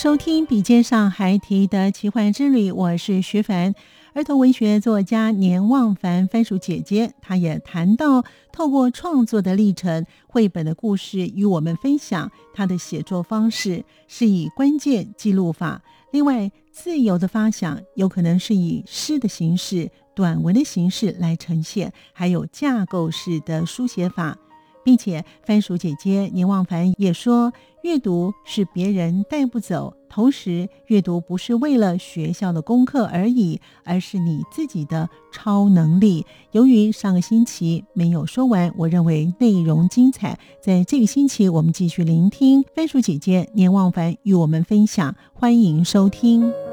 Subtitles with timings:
[0.00, 3.74] 收听《笔尖上孩提的奇幻之旅》，我是徐凡。
[4.14, 12.32] 儿童文学作家年望凡番薯姐姐，她也谈到透过创作的历程，绘本的故事与我们分享。
[12.54, 24.38] 她的写作方式是以关键记录法，另外自由的发想有可能是以诗的形式、短文的形式来呈现，还有架构式的书写法。
[24.84, 36.24] 并且，番薯姐姐年望凡也说，阅读是别人带不走，同时阅读不是为了学校的功课而已，而是你自己的超能力。
[36.52, 46.69] 由于上个星期没有说完，我认为内容精彩，在这个星期我们继续聆听番薯姐姐年望凡与我们分享，欢迎收听。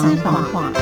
[0.00, 0.72] 房话，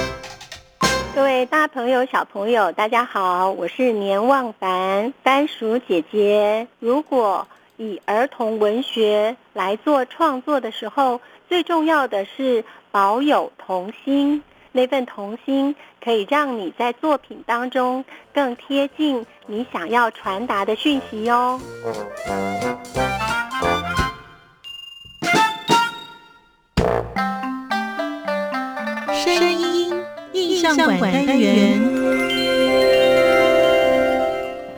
[1.13, 6.69] 各位大朋友、小朋友，大家好，我是年望凡番薯姐姐。
[6.79, 7.49] 如果
[7.79, 21.61] 以儿童文学来做创作的时候，最重要的是保有童心，那份童心可以让你在作品当中更贴近你想要传达的讯息哦。
[30.75, 31.81] 相馆单元，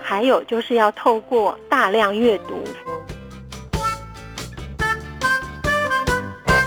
[0.00, 2.62] 还有就是要透过大量阅读，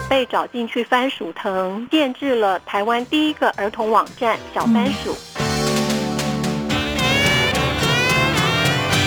[0.10, 5.16] 被找进去番薯藤，建制了台湾第一个儿童网站小番薯。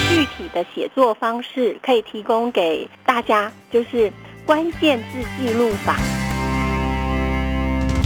[0.09, 4.11] 具体的写作方式可以提供给大家，就是
[4.47, 5.97] 关键字记录法。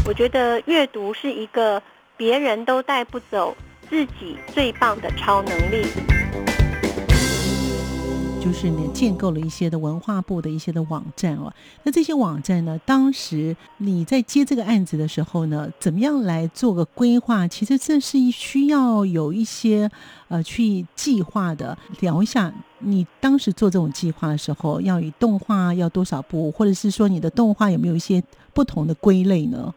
[0.05, 1.81] 我觉得阅读是一个。
[2.21, 3.57] 别人都带不走
[3.89, 5.87] 自己最棒的超能力，
[8.39, 11.51] 就是你建构了一些的文化部的一些的网站哦。
[11.83, 17.49] 那这些网站呢，当时你在接这个案子的时候呢，怎么样来做个规划？
[17.49, 19.91] 其实这是需要有一些
[20.29, 21.79] 呃去计划的。
[22.01, 28.23] 聊一下，你当时做这种计划的时候，要以动画要多少部，或者是说你的动画有没有一些
[28.53, 29.75] 不同的归类呢？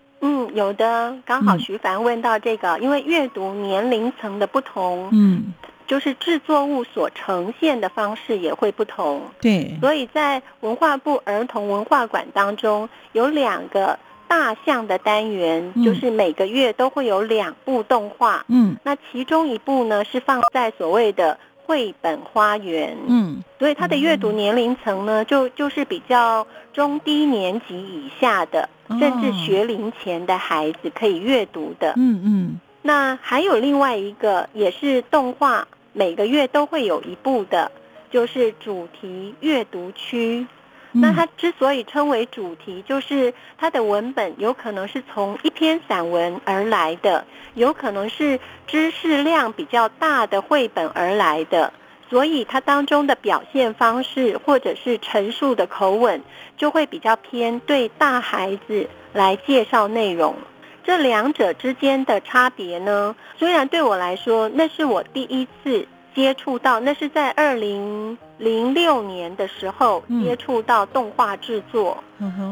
[0.54, 5.54] 有的，刚好徐凡问到这个，因为阅读年龄层的不同，嗯，
[5.88, 13.98] 就是制作物所呈现的方式也会不同，对，所以在文化部儿童文化馆当中有两个
[14.28, 28.70] 大象的单元，就是每个月都会有两部动画，嗯，那其中一部呢是放在所谓的绘本花园，嗯，所以它的阅读年龄层呢就就是比较中低年级以下的。
[29.00, 32.60] 甚至学龄前的孩子可以阅读的，嗯嗯。
[32.84, 37.72] 那还有另外一个，也是动画，每个月都会有一部的，
[38.12, 40.46] 就是主题阅读区。
[40.94, 47.26] 那它之所以称为主题，就是它的文本有可能是从一篇散文而来的，
[47.56, 51.74] 有可能是知识量比较大的绘本而来的。
[52.10, 56.22] 所以它当中的表现方式或者是陈述的口吻，
[56.58, 60.36] 就会比较偏对大孩子来介绍内容。
[60.84, 72.04] 这两者之间的差别呢，虽然对我来说那是我第一次接触到，那是在二零零六年的时候接触到动画制作，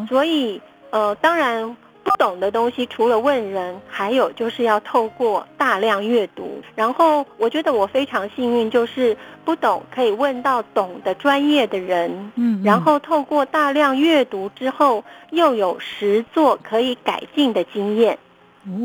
[0.07, 1.75] 所以呃，当然。
[2.03, 6.59] 不懂的东西，除了问人，还有就是要透过大量阅读。
[6.73, 9.15] 然后我觉得我非常幸运，就是
[9.45, 12.31] 不懂可以问到懂的专业的人。
[12.33, 18.17] 嗯，然后透过大量阅读之后，又有实做可以改进的经验。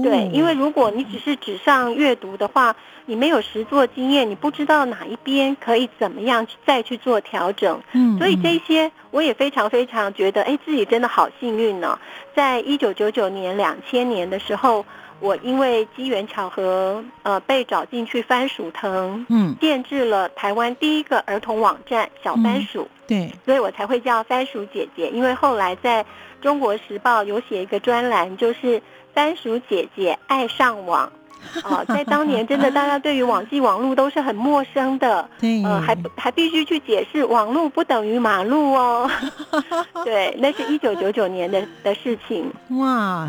[0.03, 2.75] 对，因为如果你只是纸上阅读的话，
[3.05, 7.81] 你没有实作经验，你不知道哪一边可以怎么样再去做调整。
[7.93, 11.99] 嗯，所以这些我也非常非常觉得，哎，自己真的好幸运呢。
[12.35, 14.85] 在一九九九年、两千年的时候，
[15.21, 22.89] 我因为机缘巧合，呃，被找进去番薯藤，嗯，建制了台湾第一个儿童网站小番薯。
[23.07, 26.05] 对，所以我才会叫番薯姐姐，因为后来在
[26.43, 28.83] 中国时报有写一个专栏，就是
[29.17, 31.11] 番薯姐姐爱上网。
[31.63, 39.09] 啊， 在当年真的大家对于网际网络都是很陌生的，对，呃，还还必须去解释网络不等于马路哦。
[40.05, 42.53] 对，那是一九九九年的的事情。
[42.79, 43.29] 哇。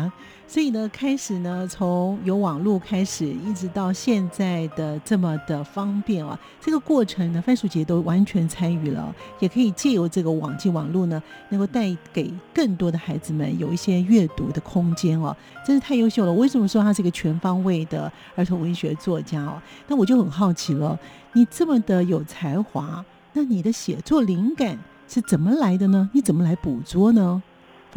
[0.50, 15.36] 所以呢，开始呢，从有网络开始，一直到现在的这么的方便啊，这个过程呢，番薯姐都完全参与了，也可以借由这个网际网络呢，能够带给更多的孩子们有一些阅读的空间哦，
[15.66, 16.32] 真是太优秀了。
[16.32, 19.60] 为什么说他是一个全方位的儿童文学作家哦？
[19.86, 20.98] 那我就很好奇了，
[21.34, 23.04] 你这么的有才华，
[23.34, 26.08] 那你的写作灵感是怎么来的呢？
[26.14, 27.42] 你怎么来捕捉呢？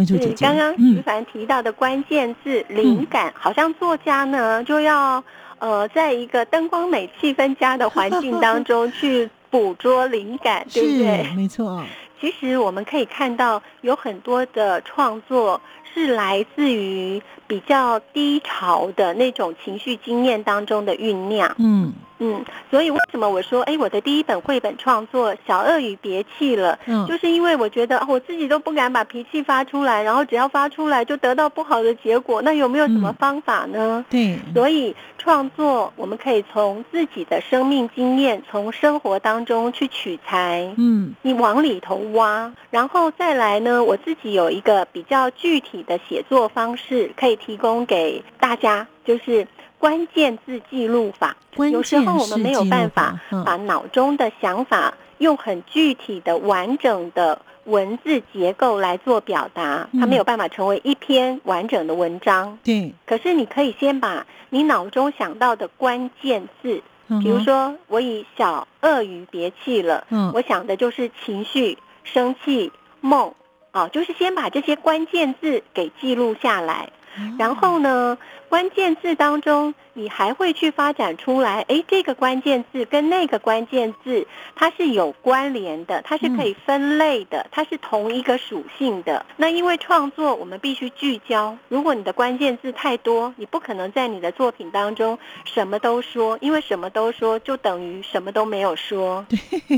[0.06, 5.24] 是刚刚徐凡提到的关键字“灵感”，好像作家呢就要
[5.60, 11.32] 呃，在一个灯光美、气氛佳的环境当中去捕捉灵感， 对不对？
[11.36, 11.84] 没错。
[12.20, 15.60] 其实我们可以看到，有很多的创作
[15.94, 21.56] 是来自于比较低潮的那种情绪经验当中的酝酿。
[21.58, 21.94] 嗯。
[22.24, 34.06] 嗯，所以为什么我说，哎，我的第一本绘本创作《小鳄鱼别气了》，嗯，就是因为我觉得我自己都不敢把脾气发出来，然后只要发出来就得到不好的结果，那有没有什么方法呢？
[34.08, 49.48] 对，所以创作我们可以从自己的生命经验，从生活当中去取材，嗯，你往里头挖，然后再来呢，我自己有一个比较具体的写作方式可以提供给大家，就是。
[49.82, 51.36] 关键字记录法，
[51.72, 62.60] 有时候我们没有办法把脑中的想法用很具体的、完整的文字结构来做表达，它没有办法成为一篇完整的文章。
[62.64, 66.80] 对，可是你可以先把你脑中想到的关键字，
[67.24, 70.06] 比如说我以小鳄鱼别气了，
[70.36, 73.34] 我想的就是情绪、生气、梦，
[73.72, 76.90] 啊，就是先把这些关键字给记录下来，
[77.38, 78.18] 然后呢？
[78.52, 89.26] 关键字当中，你还会去发展出来，哎，这个关键字跟那个关键字它是有关联的，它是可以分类的，它是同一个属性的。
[89.38, 91.58] 那因为创作，我们必须聚焦。
[91.70, 99.26] 如果你的关键字太多，你不可能在你的作品当中什么都说，因为什么都说就等于什么都没有说。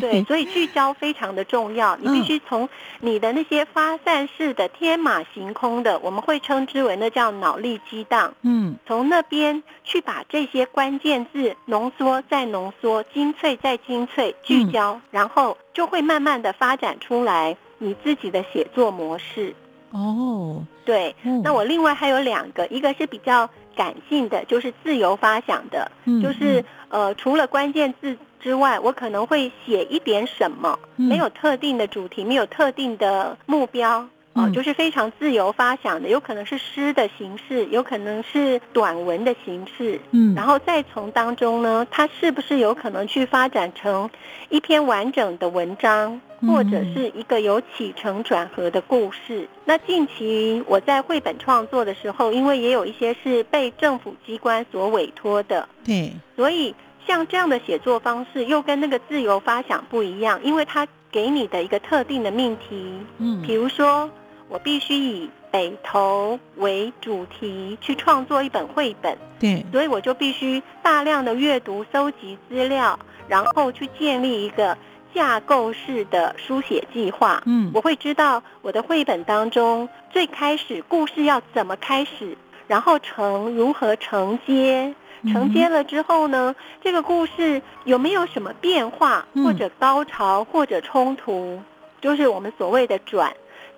[0.01, 1.95] 对，所以聚焦非常的重要。
[1.97, 2.67] 你必须从
[3.01, 8.33] 你的那些发散式的、天马行空的，我们会称之为那叫脑力激荡。
[8.41, 8.62] 嗯。
[8.85, 19.55] 从那边去把这些关键字浓缩再浓缩，精粹再精粹，聚焦，然后就会慢慢的发展出来你自己的写作模式。
[19.91, 25.91] 哦，对，那我另外还有两个，一个是比较感性的，就是自由发想的，
[26.21, 34.07] 就是呃，除了关键字之外，我可能会写一点什么，没有特定的主题，没有特定的目标。
[34.33, 44.09] 哦，就是非常自由发想的，有可能是诗的形式，有可能是短文的形式，嗯，然后再从当中呢，它是不是有可能去发展成
[44.49, 49.47] 一篇完整的文章，或者是一个有起承转合的故事？
[49.65, 56.73] 那近期我在绘本创作的时候，因为也有一些是被政府机关所委托的，对，所以
[57.05, 64.09] 像这样的写作方式又跟那个自由发想不一样，因为它给你的一个特定的命题，嗯，比如说。
[64.49, 72.97] 我必须以北投为主题去创作一本绘本，对，所以我就必须大量的阅读、搜集资料，
[73.27, 74.77] 然后去建立一个
[75.13, 77.41] 架构式的书写计划。
[77.45, 84.93] 嗯，我会知道我的绘本当中最开始故事要怎么开始，然后承如何承接，
[85.31, 91.61] 承接了之后呢，这个故事有没有什么变化，或者高潮，或者冲突，
[92.01, 93.31] 就是我们所谓的转。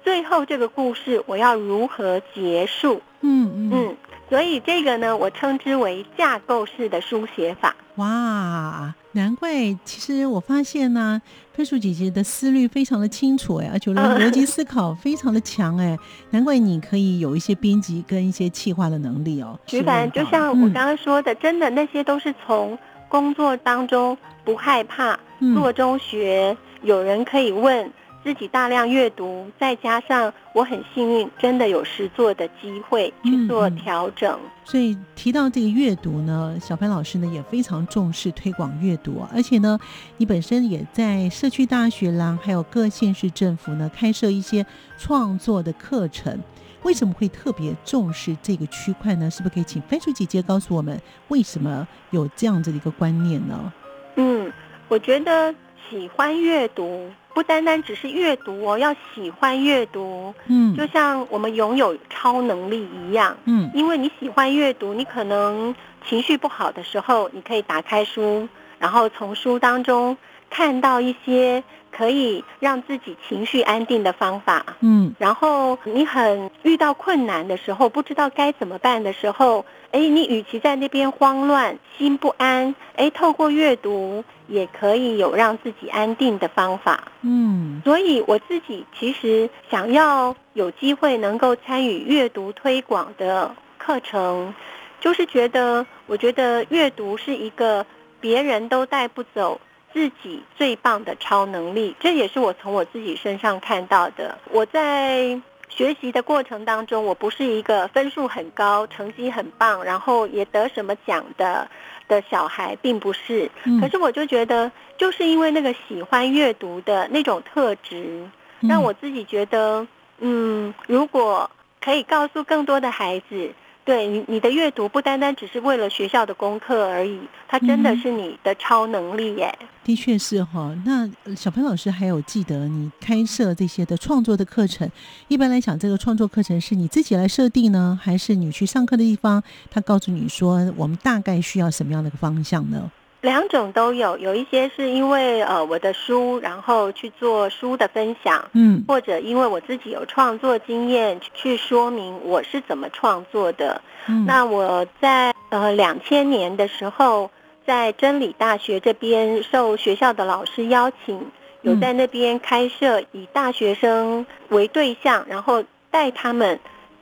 [0.06, 3.02] 最后这个故事我要如何结束？
[3.22, 3.98] 嗯嗯嗯，
[4.30, 7.76] 所以这个呢，我称之为架构式的书写法。
[7.96, 9.76] 哇，难怪！
[9.84, 11.20] 其实我发现呢，
[11.54, 15.98] 飞鼠姐姐的思虑非常的清楚哎，而且逻辑思考非常的强哎，
[16.30, 19.60] 难怪你可以有一些编辑跟一些企划的能力哦。
[19.66, 22.78] 徐凡，就像我刚刚说的，真的那些都是从
[23.10, 25.20] 工作当中不害怕，
[25.56, 27.92] 做中学，有人可以问。
[28.25, 34.39] 自己大量阅读，再加上我很幸运，真的有实做的机会去做调整。
[34.63, 39.79] 所以提到这个阅读呢，小潘老师呢也非常重视推广阅读，而且呢，
[40.17, 44.65] 你本身也在社区大学啦，还有各县市政府呢开设一些
[44.98, 46.39] 创作的课程。
[46.82, 49.29] 为什么会特别重视这个区块呢？
[49.29, 53.72] 是不是可以请番薯姐姐告诉我们，为什么有这样子的一个观念呢？
[54.15, 54.51] 嗯，
[54.88, 55.53] 我觉得
[55.88, 60.34] 喜欢阅读不单单只是阅读哦，要喜欢阅读。
[60.48, 63.38] 嗯，就像我们拥有超能力一样。
[63.44, 65.75] 嗯，因为你喜欢阅读，你可能
[66.08, 68.48] 情绪不好的时候，你可以打开书，
[68.80, 70.18] 然后从书当中
[70.50, 71.63] 看到一些。
[71.96, 94.54] 可以让自己情绪安定的方法，嗯，然后你很遇到困难的时候，不知道该怎么办的时候，哎，你与其在那边慌乱、心不安，哎，透过阅读也可以有让自己安定的方法，嗯，所以我自己其实想要有机会能够参与阅读推广的课程，
[95.00, 97.86] 就是觉得，我觉得阅读是一个
[98.20, 99.62] 别人都带不走。
[99.96, 104.38] 自己最棒的超能力，这也是我从我自己身上看到的。
[104.52, 111.66] 我在学习的过程当中，我不是一个分数很高、成绩很棒，然后也得什么奖的
[112.10, 113.50] 的小孩，并不是。
[113.80, 119.88] 可是我就觉得，就是因为那个喜欢阅读的那种特质，让我自己觉得，
[120.20, 121.50] 嗯，如果
[121.80, 123.54] 可以告诉更多的孩子。
[123.86, 129.56] 对你，你的阅读不单单只是为了学校的功课而已，它真的是你的超能力耶。
[129.84, 130.75] 的确是哈。
[130.84, 134.89] 那小潘老师还有记得你开设这些的创作的课程？
[135.27, 142.92] 一般来讲，这个创作课程是你自己来设定呢，还是你去上课的地方他告诉你说我们大概需要什么样的方向呢？
[143.25, 153.82] 两种都有，有一些是因为呃我的书，然后去做书的分享，嗯，或者因为我自己有创作经验，去说明我是怎么创作的。
[154.27, 157.32] 那我在呃两千年的时候，
[157.65, 161.20] 在真理大学这边受学校的老师邀请，
[161.63, 166.60] 有在那边开设以大学生为对象，然后带他们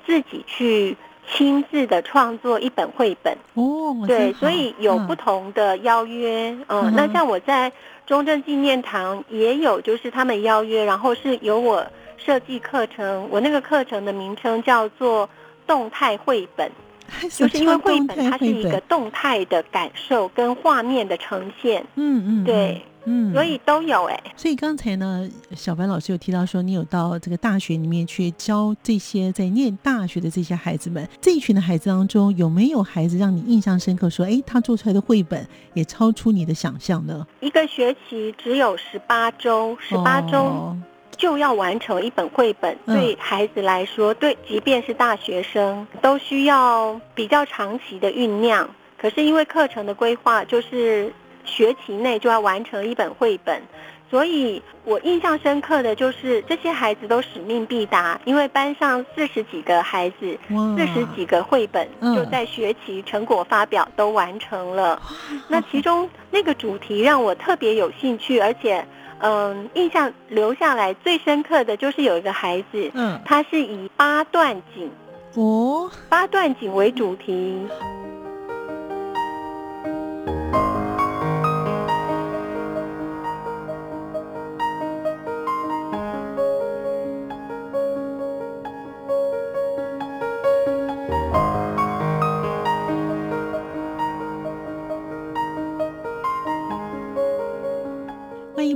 [0.07, 0.95] 自己去。
[1.31, 3.37] 亲自的创作一本绘本。
[3.53, 7.71] 哦，对，所以有不同的邀约，嗯，那像我在
[8.05, 11.85] 中正纪念堂也有，就是他们邀约，然后是由我
[12.17, 15.29] 设计课程，我那个课程的名称叫做
[15.65, 16.69] 动态绘本，
[17.31, 22.81] 就是因为绘本它是一个动态的感受跟画面的呈现，嗯嗯，对。
[23.05, 24.23] 嗯，所以都有哎。
[24.35, 31.07] 所以刚才呢，小白老师有提到说，你有到这个大学里面去教这些在念大学的这些孩子们。
[31.21, 34.09] 这一群的孩子当中，有没有孩子让你印象深刻？
[34.09, 37.25] 说，哎，他做出来的绘本也超出你的想象呢？
[37.41, 40.75] 一个学期只有十八周，十八周
[41.17, 48.69] 就要完成一本绘本，对孩子来说，对，即便是大学生，都需要比较长期的酝酿。
[48.97, 51.11] 可是因为课程的规划，就是。
[51.45, 53.61] 学期内就要完成一本绘本，
[54.09, 60.37] 所以我印象深刻的就是这些孩子都使命必达，因为班上四十几个孩子，
[60.77, 65.01] 四十几个绘本就在学期成果发表都完成了。
[65.47, 68.85] 那其中那个主题让我特别有兴趣，而且
[69.19, 74.91] 嗯，印象留下来最深刻的就是有一个孩子，嗯，他是以八段锦
[75.35, 77.57] 哦，八段锦为主题。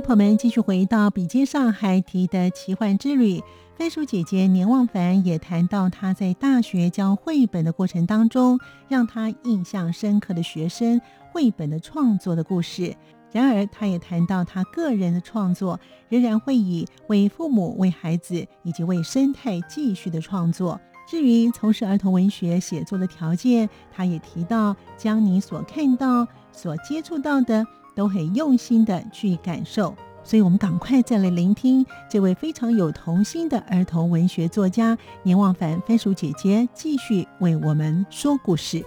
[0.08, 3.42] 朋友们，继续回到笔尖上还提的奇幻之旅。
[3.76, 10.98] 飞鼠姐姐年望凡也谈到她在大学教绘本的过程当中，让她印象深刻的学生
[11.30, 12.96] 绘本的创作的故事。
[13.32, 20.80] 然而，她也谈到她个人的创作仍然会以为父母、为孩子以及为生态继续的创作。
[21.06, 27.66] 至于从事儿童文学写作的条件，她也提到将你所看到、所接触到的。
[27.98, 38.84] 都很用心的去感受，所以我们赶快再来聆听这位非常有童心的儿童文学作家年望凡番薯姐姐继续为我们说故事。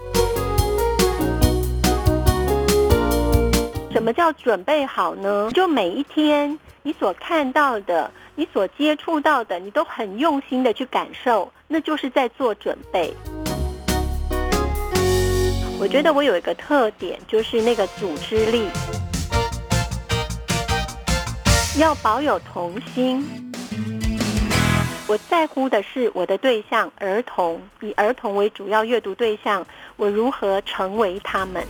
[3.91, 5.51] 什么叫准备好呢？
[5.51, 13.13] 就每一天你所看到的、你所接触到的，你都很用心的去感受，那就是在做准备。
[15.81, 18.67] 我觉得我有一个特点，就是那个组织力。
[21.79, 23.25] 要保有童心，
[25.07, 31.65] 我在乎的是我的对象儿童，以儿童为主要阅读对象，我如何成为他们？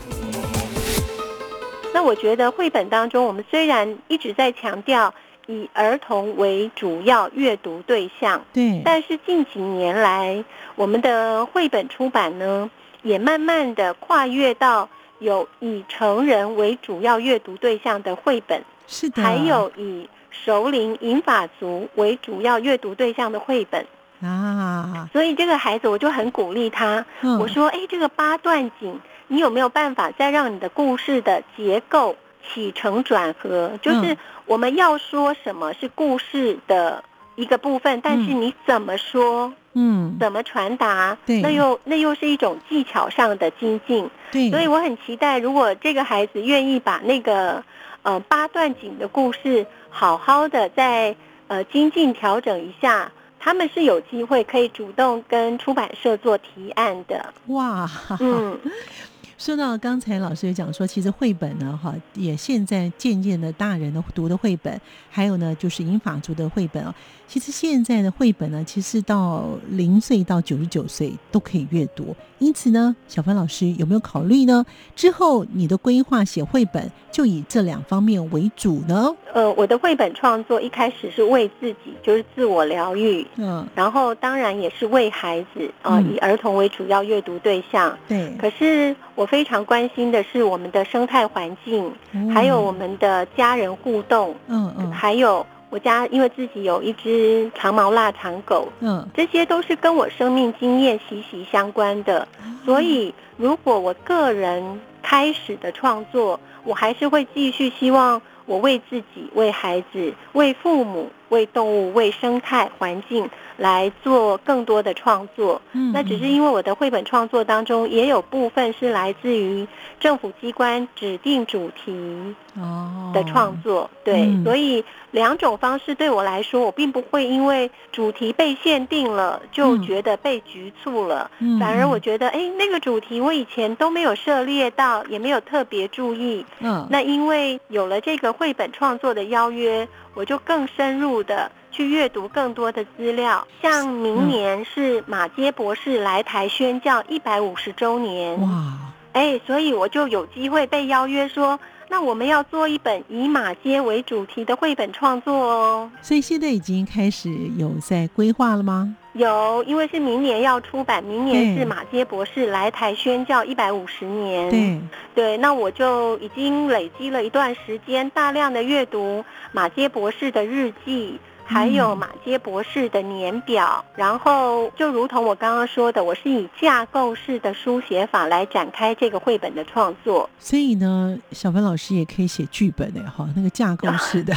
[1.93, 5.13] 那我觉得绘本当中，我们虽然一直在强调
[5.47, 10.43] 以儿童为主要阅读对象，对，但是近几年来，
[10.75, 12.69] 我们的绘本出版呢，
[13.01, 14.89] 也慢慢的跨越到
[15.19, 23.85] 有以成人为主要阅读对象的绘本，是的，还有以熟龄银发族为主要阅读对象的绘本
[24.21, 25.09] 啊。
[25.11, 28.99] 所以这个孩子，我就很鼓励他，嗯我说：“哎，这个八段锦。”
[29.31, 33.71] 你有没有办法再让你的故事的结构起承转合？
[33.81, 37.01] 就是我们要说什么是故事的
[37.37, 44.09] 一个部分，但是你怎么说，嗯，怎么传达，对那又那又是一种技巧上的精进。
[44.31, 47.63] 对，所以我很期待，如果这个孩子愿意把那个
[48.03, 51.15] 呃八段锦的故事好好的再
[51.47, 53.11] 呃精进调整一下。
[53.43, 57.33] 他们是有机会可以主动跟出版社做提案的。
[57.47, 58.55] 哇，嗯，
[59.35, 66.93] 说到刚才老师也讲说，其实绘本呢，哈，也现在渐渐的大人的读的绘本，还有呢就是英法族的绘本哦。
[67.31, 72.13] 其实现在的绘本呢，其实到零岁到九十九岁都可以阅读。
[72.39, 74.65] 因此呢，小芬老师有没有考虑呢？
[74.97, 79.15] 之后你的规划写绘本就以这两方面为主呢？
[79.33, 87.97] 呃，我的绘本创作一开始是为自己，就是自我疗愈，嗯，然后当然也是为孩子，呃，嗯以儿童为主要阅读对象。
[88.09, 91.89] 对，可是我非常关心的是我们的生态环境，
[92.33, 102.27] 还有我们的家人互动，嗯嗯还有我家因为自己有一只长毛腊肠狗，嗯，这些都是跟我生命经验息息相关的。
[102.65, 113.29] 所以，如果我个人开始的创作，我还是会继续希望我为自己、为孩子、为父母、为动物、为生态环境
[113.61, 115.61] 来做更多的创作。
[115.73, 119.67] 嗯那只是因为我的绘本创作当中也有部分是来自于
[119.99, 123.11] 政府机关指定主题哦。
[123.13, 124.43] 的创作，对，嗯。
[124.43, 129.83] 所以两种方式对我来说，我并不会因为主题被限定了就嗯。
[129.83, 136.87] 觉得被局促了，嗯反而我觉得，哎，那个主题我以前都没有涉猎到，也没有特别注意，嗯。
[136.89, 143.47] 那因为有了这个绘本创作的邀约，我就更深入的去阅读更多的资料。
[143.61, 148.77] 像明年是马街博士来台宣教一百五十周年，哇，
[149.13, 155.91] 哎，所以我就有机会被邀约说，那我们要做一本以马街为主题的绘本创作哦。
[156.01, 158.95] 所以现在已经开始有在规划了吗？
[159.13, 164.49] 有，因为是明年要出版，明年是马街博士来台宣教一百五十年。
[164.49, 164.79] 对，
[165.13, 171.19] 对，那我就已经累积了一段时间，大量的阅读马街博士的日记，
[171.51, 180.29] 还有嗯马街博士的年表，然后就如同我刚刚说的，我是以架构式的书写法来展开这个绘本的创作。
[180.39, 184.33] 所以呢，小芬老师也可以写剧本的哈，那个架构式的。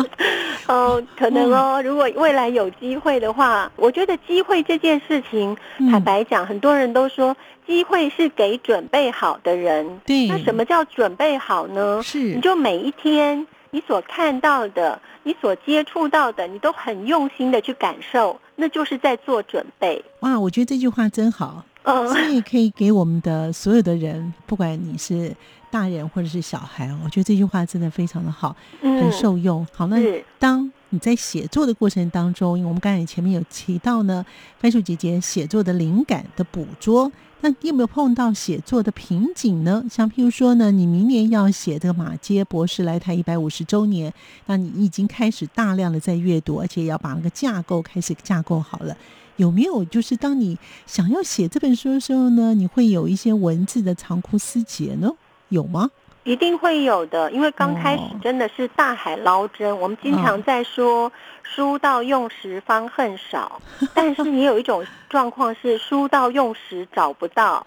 [0.68, 7.34] 哦，可能嗯哦，如果未来有机会的话，我觉得机会这件事情，嗯坦白讲，很多人都说
[7.66, 10.00] 机会是给准备好的人。
[10.06, 12.00] 对，那什么叫准备好呢？
[12.02, 20.04] 是你就每一天你所看到的，你所接触到的，你都很用心的去感受，那就是在做准备。
[20.20, 20.38] 哇？
[20.38, 25.34] 我觉得这句话真好，嗯，所以可以给我们的所有的人，不管你是
[25.70, 29.66] 大人或者是小孩，我觉得这句话真的非常的好，很嗯受用。
[29.72, 29.96] 好，那
[30.38, 34.22] 当你在写作的过程当中，因为我们刚才前面有提到呢，
[34.58, 37.10] 番薯姐姐写作的灵感的捕捉，
[37.44, 39.84] 那你有没有碰到写作的瓶颈呢？
[39.90, 44.14] 像譬如说呢，你明年要写这个马街博士来台一百五十周年，
[44.46, 48.96] 那你已经开始大量的在阅读，而且要把那个架构开始架构好了。
[49.36, 55.10] 有没有就是当你想要写这本书的时候呢，你会有一些文字的长枯思竭呢？
[55.48, 55.90] 有吗？
[56.24, 59.76] 一定会有的，因为刚开始哦真的是大海捞针。
[59.80, 61.10] 我们经常在说
[61.42, 63.60] “书到用时方恨少”，
[63.94, 67.64] 但是也有一种状况是“书到用时找不到”。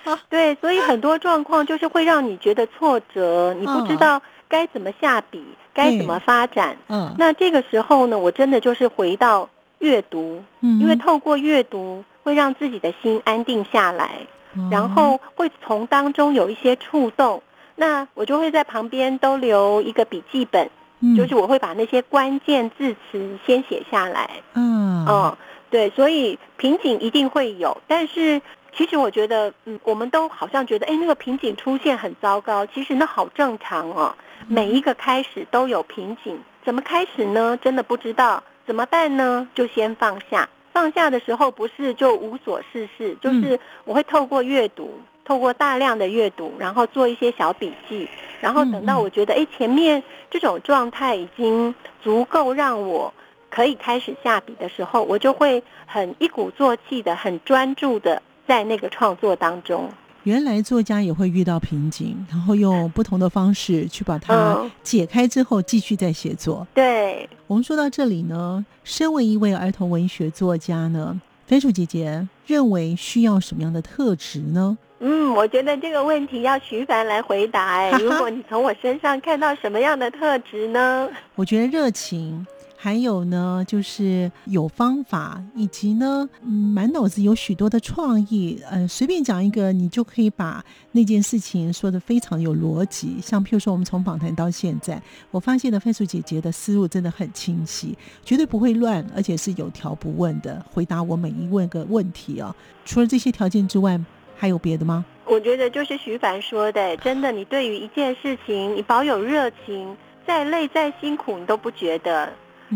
[0.28, 6.76] 对，所以很多状况就是会让你觉得挫折，你不知嗯道该怎么下笔，该怎么发展。
[6.88, 14.06] 嗯，那这个时候呢，我真的就是回到阅读，嗯因为透过阅读会让自己的心安定下来。
[14.06, 17.42] 哦然后会从当中有一些触动，
[17.74, 20.70] 那我就会在旁边都留一个笔记本，
[21.04, 24.30] 嗯就是我会把那些关键字词先写下来。
[24.54, 25.36] 嗯嗯，
[25.70, 28.40] 对，所以瓶颈一定会有，但是
[28.74, 34.14] 其实我觉得，嗯，我们都好像觉得，哎，那个瓶颈出现很糟糕，其实那好正常哦。
[34.48, 37.56] 每一个开始都有瓶颈，怎么开始呢？
[37.62, 39.46] 真的不知道，怎么办呢？
[39.54, 40.48] 就先放下。
[40.72, 48.08] 放下的时候不是就无所事事，就是我会透过阅读，透过大量的阅读，然后做一些小笔记，
[48.40, 53.12] 然后等到我觉得哎前面这种状态已经足够让我
[53.50, 59.88] 可以开始下笔的时候，我就会很一鼓作气的、很专注的在那个创作当中。
[60.24, 66.66] 原来作家也会遇到瓶颈，然后用不同的方式去把它解开之后，继续再写作。
[66.72, 74.78] 对，我们说到这里呢，身为一位儿童文学作家呢，飞鼠姐姐认为需要什么样的特质呢？
[75.06, 77.62] 嗯，我觉得这个问题要徐凡来回答。
[77.76, 81.10] 哎， 如果你从我身上看到什么样的特质呢？
[81.34, 82.46] 我觉得热情。
[82.76, 88.60] 还有呢，就是有方法，以及呢，嗯，满脑子有许多的创意。
[88.70, 90.62] 呃，随便讲一个，你就可以把
[90.92, 93.16] 那件事情说的非常有逻辑。
[93.22, 102.54] 像譬如说，我们从访谈到现在，我发现的番薯姐姐的思路真的很清晰，绝对不会乱，而且是有条不紊的回答我每一问个问题啊。
[102.84, 103.98] 除了这些条件之外，
[104.36, 105.04] 还有别的吗？
[105.26, 112.30] 我觉得就是徐凡说的，真的，你对于一件事情，你保有热情，再累再辛苦，你都不觉得。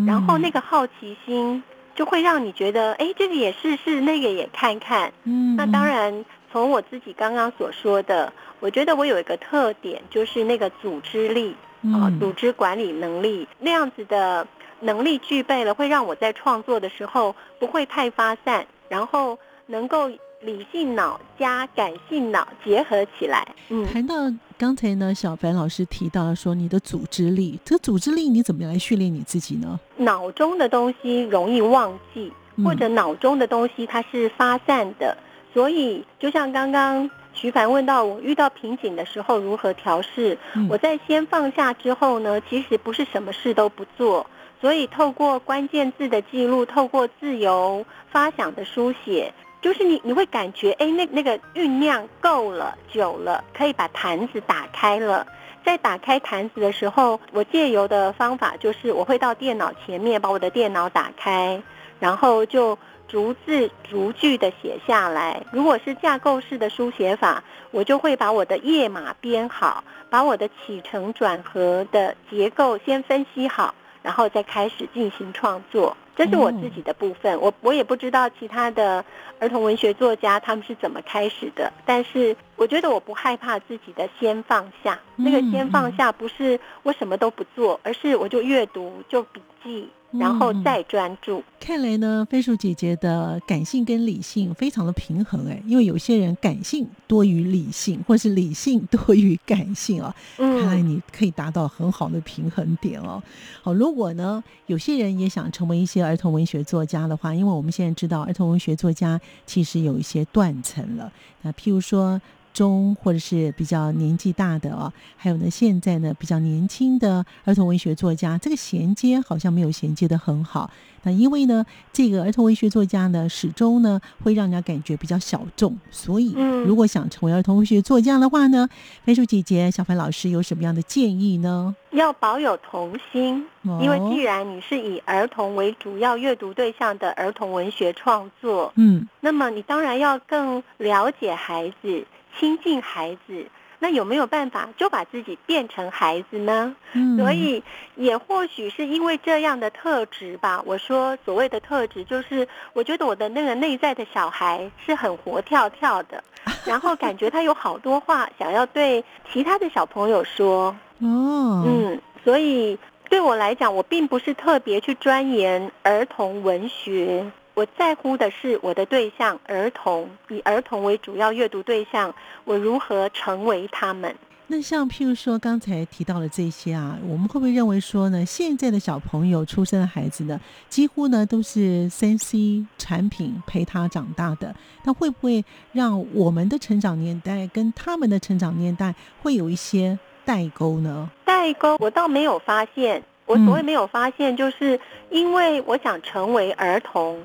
[0.07, 1.62] 然后那个好奇心
[1.94, 5.12] 就会让你觉得，哎，这个也试试，那个也看看。
[5.25, 14.47] 嗯，那当然，从我自己刚刚所说的，我觉得我有一个特点，就是那个组织力啊，组织管理能力那样子的
[14.81, 20.11] 能力具备了，会让我在创作的时候不会太发散，然后能够。
[20.40, 23.46] 理性脑加感性脑结合起来。
[23.70, 24.14] 嗯，谈到
[24.57, 29.79] 刚才呢，小凡老师提到说你的组织力，这组织力你怎么来训练你自己呢？
[29.96, 32.33] 脑中的东西容易忘记，
[32.64, 35.16] 或者脑中的东西它是发散的，
[35.53, 44.24] 所以就像刚刚徐凡问到我遇到瓶颈的时候如何调试，我在先放下之后呢，其实不是什么事都不做，
[44.61, 49.35] 所以透过关键字的记录，透过自由发想的书写。
[49.61, 55.27] 就是你，你会感觉，哎，那那个酝酿够了，久了，可以把坛子打开了。
[55.64, 61.61] 在打开坛子的时候，我借由的方法就是，我会到电脑前面，把我的电脑打开，
[61.99, 65.42] 然后就逐字逐句的写下来。
[65.51, 75.97] 如果是架构式的书写法，我就会把我的页码编好，把我的起承转合的结构先分析好，然后再开始进行创作。
[76.18, 79.04] 这是我自己的部分，我我也不知道其他的
[79.38, 89.88] 儿童文学作家他们是怎么开始的，但是我觉得我不害怕自己的先放下，那个先放下不是我什么都不做，而是我就阅读就笔记。
[90.11, 91.42] 然后再专注。
[91.61, 100.14] 看来呢，飞鼠姐姐的感性跟理性非常的平衡哎，因为有些人感性多于理性，或是理性多于感性啊。
[100.37, 103.23] 看来你可以达到很好的平衡点哦。
[103.62, 111.12] 好，如果呢，有些人也想成为一些儿童文学作家的话，因为我们现在知道儿童文学作家其实有一些断层了。
[111.42, 112.21] 那譬如说。
[112.59, 120.68] 中或者是比较年纪大的啊，还有呢，现在呢比较年轻的儿童文学作家，这个衔接好像没有衔接的很好。
[121.05, 126.35] 那因为呢，这个儿童文学作家呢，始终呢会让人家感觉比较小众，所以
[126.66, 128.68] 如果想成为儿童文学作家的话呢，
[129.05, 131.77] 飞书姐姐、小凡老师有什么样的建议呢？
[131.92, 133.47] 要保有童心，
[133.81, 142.05] 因为既然你是以儿童为主要阅读对象的儿童文学创作，嗯，那么你当然要更了解孩子。
[142.38, 143.46] 亲近孩子，
[143.81, 146.74] 那有没有办法就把自己变成孩子呢？
[146.92, 147.62] 嗯，所以
[147.96, 150.62] 也或许是因为这样的特质吧。
[150.64, 156.22] 我说所谓的特质，就是我觉得我的那个内在的小孩是很活跳跳的，
[156.64, 160.77] 然后感觉他有好多话想要对其他的小朋友说。
[161.01, 162.77] 哦，嗯，所以
[163.09, 167.31] 对我来讲，我并不是特别去钻研儿童文学。
[167.59, 174.14] 我在乎的是我的对象儿童，以儿童为主要阅读对象，我如何成为他们？
[174.47, 184.55] 那像譬如说刚才提到的这些啊，我们会不会认为说呢，现在的小朋友出生的孩子呢，几乎呢都是三 C 产品陪他长大的？
[184.85, 191.11] 那会不会让我们的成长年代跟他们的成长年代会有一些代沟呢？
[191.25, 193.03] 代沟，我倒没有发现。
[193.27, 197.21] 我所谓没有发现，就是因为我想成为儿童。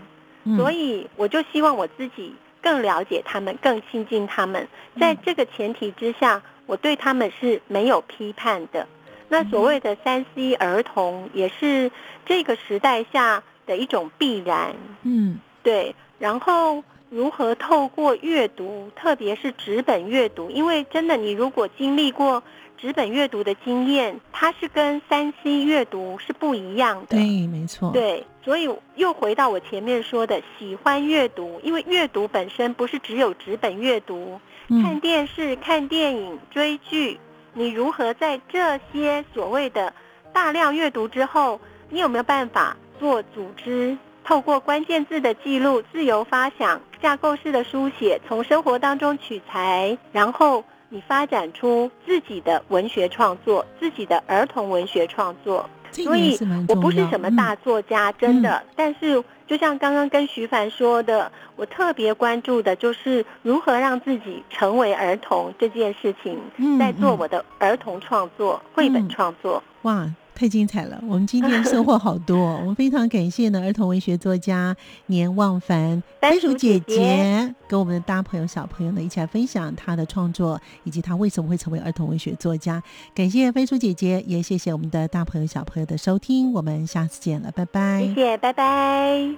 [0.57, 4.67] 所以我就希望我自己更了解他们，更亲近他们。
[4.99, 8.87] 在这个前提之下，我对他们是没有批判的。
[9.29, 11.91] 那所谓的三 C 儿童，也是
[12.25, 14.75] 这个时代下的一种必然。
[15.03, 15.95] 嗯，对。
[16.19, 22.41] 然后如何透过阅读，特别是纸本阅读，因为真的，你如果经历过
[22.75, 27.15] 纸本阅读的经验，它是跟三 C 阅读是不一样的。
[27.15, 27.91] 对，没错。
[27.91, 34.39] 对，所以又回到我前面说的，喜欢阅读，因为阅读本身不是只有纸本阅读，
[34.81, 37.19] 看电视、看电影、追剧，
[37.53, 39.93] 你如何在这些所谓的
[40.33, 43.95] 大量阅读之后，你有没有办法做组织？
[44.25, 55.69] 透过关键字的记录、自由发想、架构式的书写，从生活当中取材，然后你发展出自己的文学创作、自己的儿童文学创作。
[55.91, 56.39] 所以，
[56.69, 58.63] 我不是什么大作家，真的。
[58.73, 66.39] 但是，就像刚刚跟徐凡说的，我特别关注的就是如何让自己成为儿童这件事情，
[66.79, 69.61] 在做我的儿童创作、绘本创作。
[69.81, 70.09] 哇！
[70.35, 71.01] 太精彩了！
[71.07, 82.81] 我们今天收获好多，我们非常感谢呢儿童文学作家年望凡番薯姐姐跟我们的大朋友小朋友呢一起来分享她的创作以及她为什么会成为儿童文学作家。
[83.13, 88.03] 感谢番薯姐姐，也谢谢我们的大朋友小朋友的收听，我们下次见了，拜拜！
[88.03, 89.33] 谢谢，拜拜。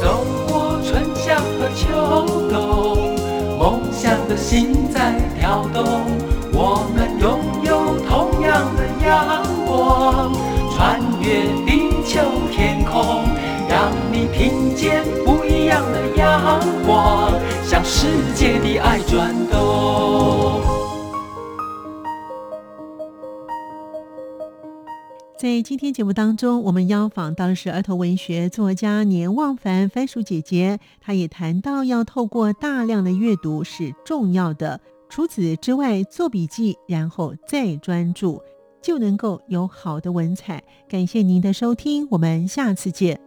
[0.00, 6.29] 走过春夏和秋冬，梦想的心在跳动。
[6.62, 10.30] 我们拥有同样的阳光，
[10.70, 12.20] 穿越地球
[12.52, 13.24] 天空，
[13.66, 17.32] 让你听见不一样的阳光，
[17.64, 20.60] 向世界的爱转动。
[25.38, 34.82] 在今天节目当中，我们邀访到的是儿童文学作家年望凡番薯姐姐，她也谈到要透过大量的阅读是重要的。
[35.10, 38.40] 除此之外，做笔记，然后再专注，
[38.80, 40.62] 就能够有好的文采。
[40.88, 43.20] 感谢您的收听，我们下次见。